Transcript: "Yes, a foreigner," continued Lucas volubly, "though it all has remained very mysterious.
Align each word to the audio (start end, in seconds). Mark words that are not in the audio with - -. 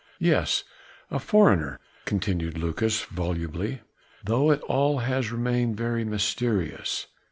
"Yes, 0.17 0.63
a 1.11 1.19
foreigner," 1.19 1.79
continued 2.05 2.57
Lucas 2.57 3.01
volubly, 3.03 3.81
"though 4.23 4.49
it 4.49 4.61
all 4.61 4.97
has 4.97 5.31
remained 5.31 5.77
very 5.77 6.03
mysterious. 6.03 7.05